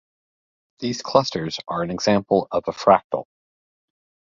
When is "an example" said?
1.83-2.47